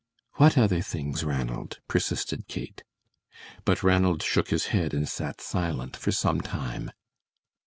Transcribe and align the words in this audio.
"What 0.37 0.57
other 0.57 0.81
things, 0.81 1.23
Ranald," 1.23 1.79
persisted 1.87 2.47
Kate. 2.47 2.83
But 3.65 3.83
Ranald 3.83 4.23
shook 4.23 4.49
his 4.49 4.65
head 4.73 4.95
and 4.95 5.07
sat 5.07 5.39
silent 5.39 5.95
for 5.95 6.11
some 6.11 6.41
time. 6.41 6.89